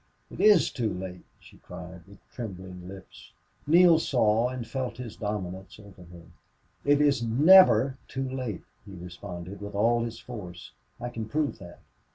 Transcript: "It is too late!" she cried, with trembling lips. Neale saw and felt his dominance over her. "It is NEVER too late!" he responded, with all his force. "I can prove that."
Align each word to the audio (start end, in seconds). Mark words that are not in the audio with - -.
"It 0.31 0.39
is 0.41 0.71
too 0.71 0.91
late!" 0.91 1.25
she 1.39 1.57
cried, 1.57 2.01
with 2.07 2.17
trembling 2.31 2.87
lips. 2.87 3.33
Neale 3.67 3.99
saw 3.99 4.49
and 4.49 4.65
felt 4.65 4.97
his 4.97 5.15
dominance 5.15 5.79
over 5.79 6.05
her. 6.05 6.23
"It 6.83 6.99
is 7.01 7.21
NEVER 7.21 7.99
too 8.07 8.27
late!" 8.27 8.63
he 8.83 8.93
responded, 8.93 9.61
with 9.61 9.75
all 9.75 10.03
his 10.03 10.17
force. 10.17 10.71
"I 10.99 11.09
can 11.09 11.29
prove 11.29 11.59
that." 11.59 11.81